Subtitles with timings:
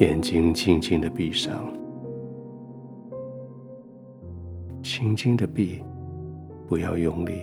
[0.00, 1.70] 眼睛轻轻的闭上，
[4.82, 5.84] 轻轻的闭，
[6.66, 7.42] 不要用力。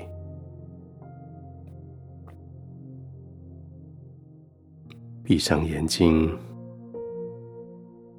[5.23, 6.35] 闭上眼睛，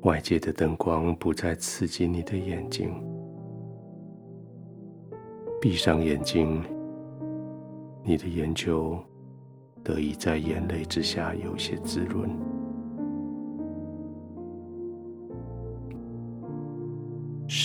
[0.03, 2.95] 外界的灯光不再刺激你的眼睛。
[5.61, 6.63] 闭上眼睛，
[8.05, 8.97] 你的眼球
[9.83, 12.31] 得以在眼泪之下有些滋润。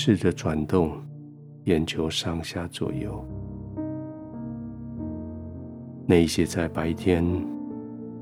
[0.05, 1.01] 试着转动
[1.63, 3.25] 眼球上下左右，
[6.05, 7.23] 那些在白天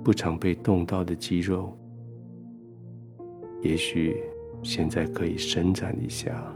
[0.03, 1.75] 不常被动到的肌肉，
[3.63, 4.15] 也许
[4.61, 6.55] 现在可以伸展一下。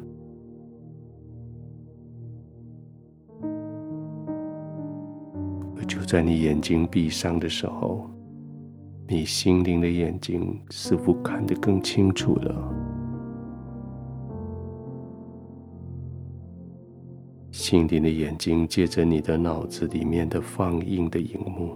[5.76, 8.08] 而就在你眼睛闭上的时候，
[9.08, 12.85] 你心灵的眼睛似乎看得更清楚了。
[17.68, 21.76] 心灵的眼睛借着你的脑子里面的放映的荧幕，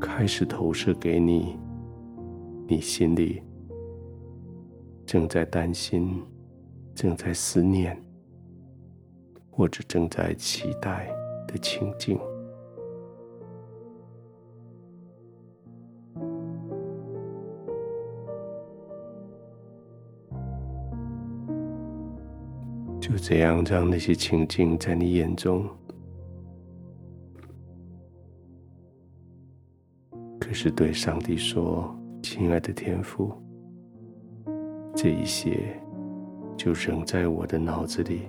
[0.00, 1.56] 开始投射给你，
[2.66, 3.40] 你心里
[5.06, 6.20] 正在担心、
[6.96, 7.96] 正在思念，
[9.52, 11.08] 或者正在期待
[11.46, 12.18] 的情境。
[23.12, 25.68] 就这样，让那些情境在你眼中。
[30.40, 33.30] 可是对上帝说：“亲爱的天父，
[34.96, 35.78] 这一些
[36.56, 38.22] 就扔在我的脑子里，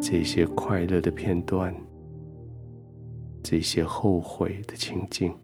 [0.00, 1.74] 这些快乐的片段，
[3.42, 5.36] 这些后悔的情境，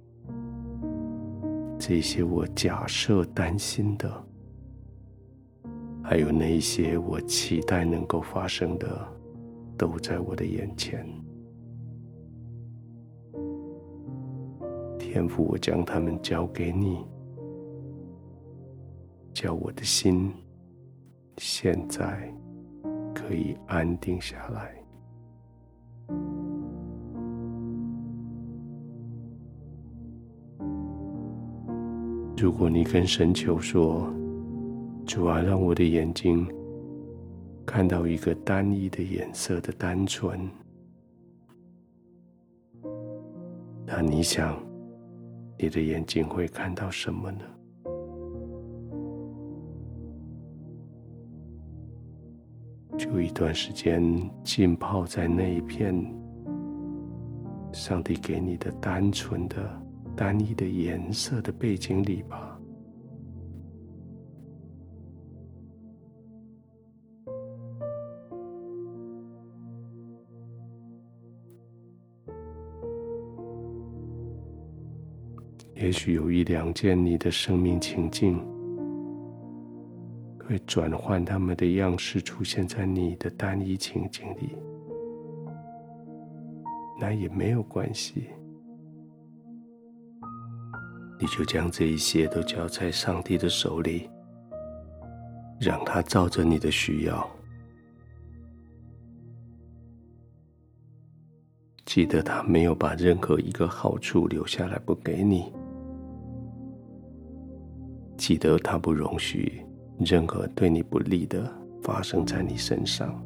[1.79, 4.11] 这些我假设担心的。”
[6.15, 9.05] 还有那些我期待能够发生的，
[9.77, 11.05] 都在我的眼前。
[14.97, 17.05] 天父，我将他们交给你，
[19.33, 20.33] 叫我的心
[21.39, 22.33] 现在
[23.13, 24.73] 可以安定下来。
[32.37, 34.09] 如果你跟神求说，
[35.07, 36.47] 主啊，让我的眼睛
[37.67, 40.49] 看到一个单一的颜色的单纯。
[43.87, 44.59] 那你想，
[45.59, 47.45] 你的眼睛会看到什么呢？
[52.97, 54.03] 就一段时间
[54.43, 55.95] 浸泡在那一片
[57.73, 59.83] 上帝给你的单纯的、
[60.17, 62.54] 单一的颜色的背景里吧。
[75.75, 78.39] 也许有一两件你的生命情境，
[80.47, 84.57] 会转换他们的样式，出现在你的单一情境里，
[87.01, 88.29] 那也没有关系。
[91.19, 94.09] 你就将这一些都交在上帝的手里，
[95.61, 97.29] 让他照着你的需要。
[101.85, 105.53] 记得他没有把任何一个好处留下来不给你。
[108.27, 109.61] 记得，他不容许
[109.99, 111.47] 任何对你不利的
[111.83, 113.23] 发生在你身上，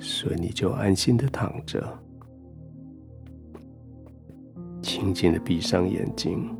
[0.00, 1.86] 所以你就安心的躺着，
[4.82, 6.50] 轻轻的闭上眼睛，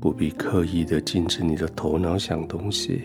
[0.00, 3.02] 不必刻意的禁止你的头脑想东西，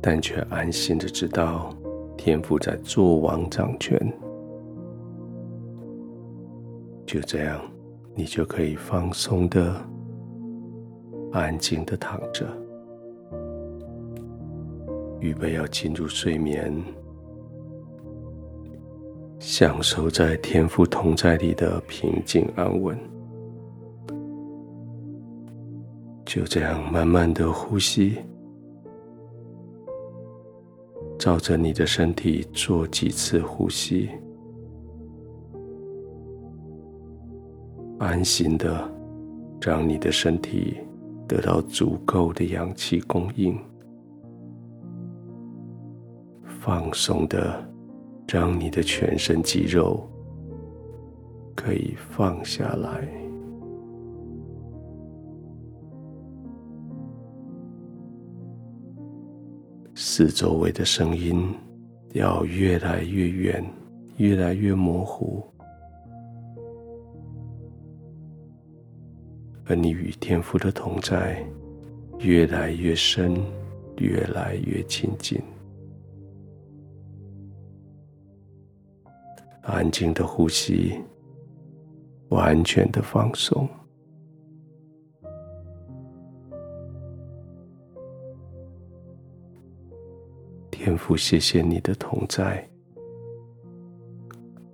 [0.00, 1.76] 但却安心的知道。
[2.16, 3.98] 天父在作王掌权，
[7.06, 7.60] 就这样，
[8.14, 9.74] 你就可以放松的、
[11.32, 12.46] 安静的躺着，
[15.20, 16.72] 预备要进入睡眠，
[19.38, 22.98] 享受在天父同在里的平静安稳。
[26.24, 28.16] 就这样，慢慢的呼吸。
[31.24, 34.10] 照着你的身体做几次呼吸，
[37.98, 38.86] 安心的
[39.58, 40.76] 让你的身体
[41.26, 43.58] 得到足够的氧气供应，
[46.60, 47.66] 放松的，
[48.28, 50.06] 让你的全身肌肉
[51.56, 53.08] 可以放下来，
[60.16, 61.52] 四周围的声音
[62.12, 63.64] 要越来越远，
[64.18, 65.44] 越来越模糊，
[69.64, 71.44] 而你与天父的同在
[72.20, 73.34] 越来越深，
[73.96, 75.42] 越来越亲近。
[79.62, 80.94] 安静的呼吸，
[82.28, 83.68] 完全的放松。
[90.84, 92.62] 天父，谢谢你的同在。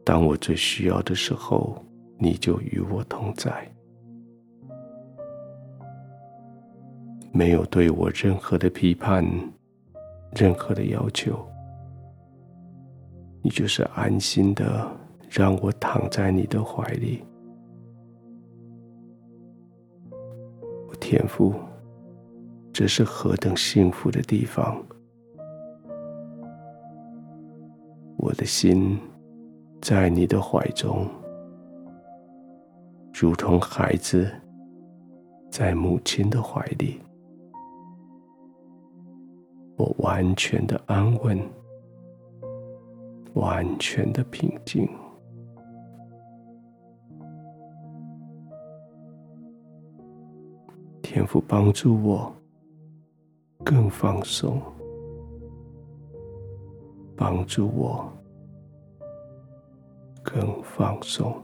[0.04, 1.80] 当我最需要的时候，
[2.18, 3.72] 你就与我同在，
[7.32, 9.24] 没有对我任何的批判，
[10.34, 11.48] 任何的要求。
[13.40, 14.90] 你就是安心的，
[15.30, 17.22] 让我躺在你的怀里。
[20.88, 21.54] 我天父，
[22.72, 24.84] 这是何等幸福的地方！
[28.22, 28.98] 我的心
[29.80, 31.08] 在你的怀中，
[33.14, 34.30] 如同孩子
[35.50, 37.00] 在母亲的怀里，
[39.76, 41.40] 我完全的安稳。
[43.34, 44.88] 完全的平静，
[51.00, 52.34] 天父帮助我
[53.64, 54.60] 更放松，
[57.20, 58.10] 帮助我
[60.22, 61.38] 更放松，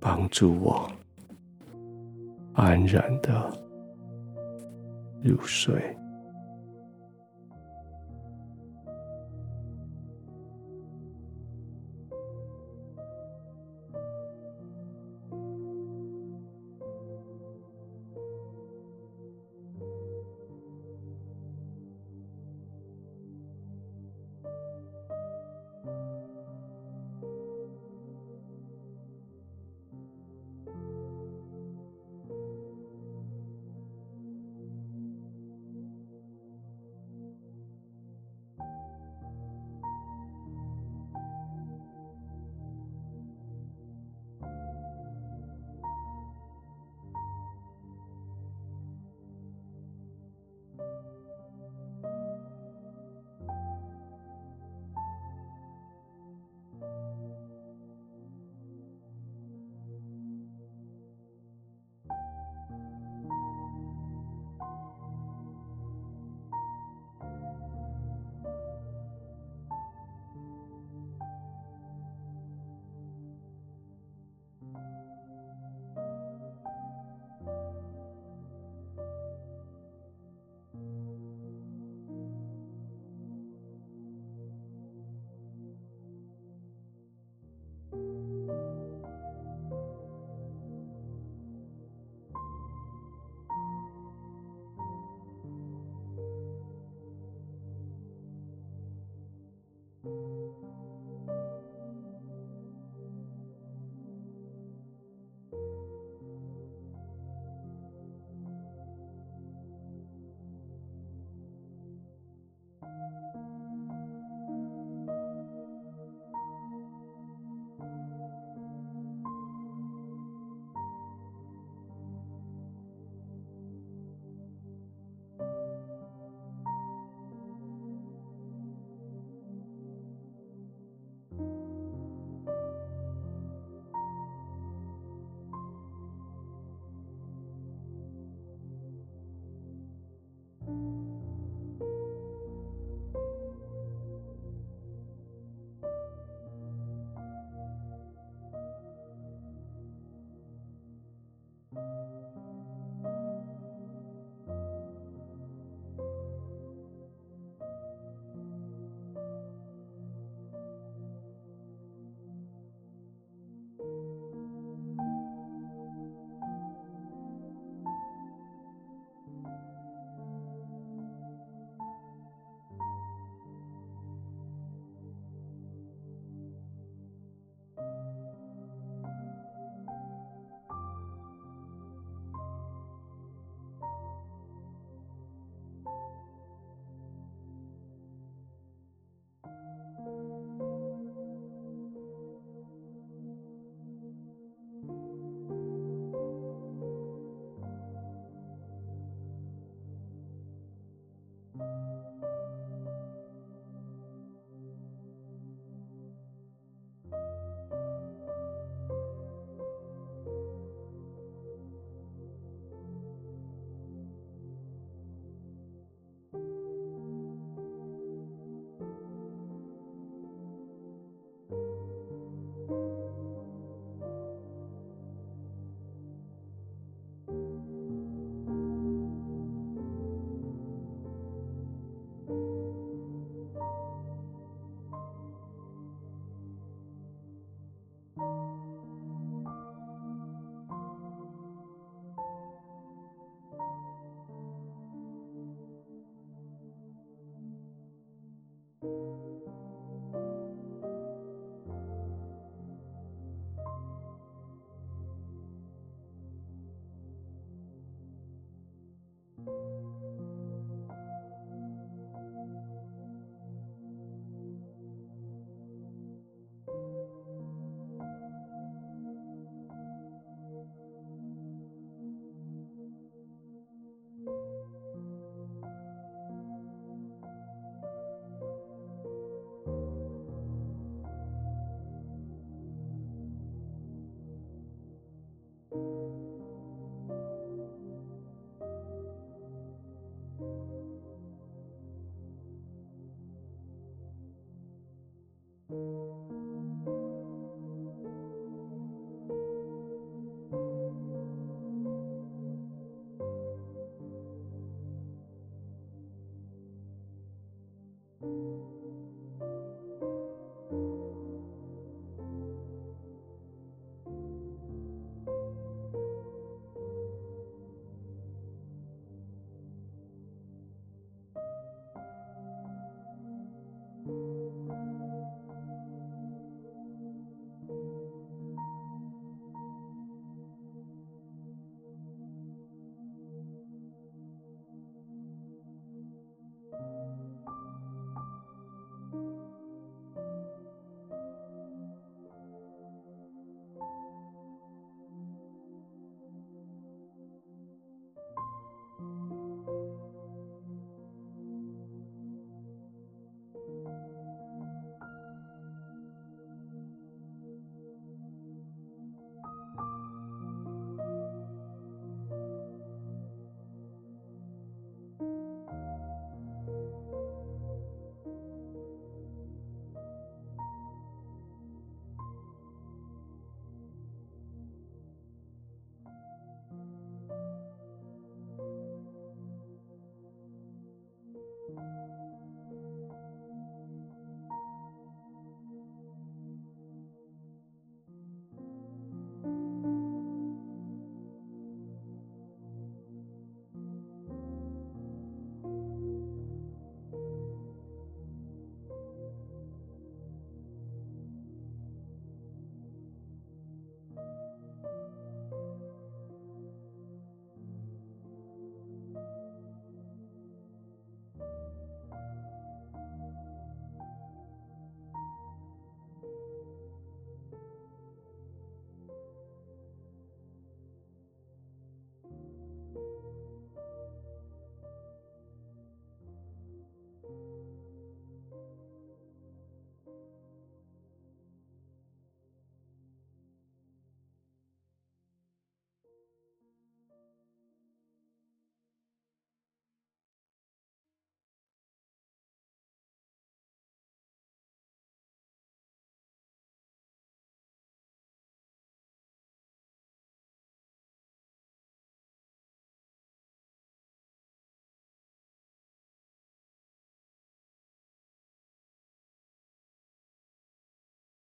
[0.00, 0.90] 帮助我
[2.54, 3.56] 安然的
[5.22, 5.96] 入睡。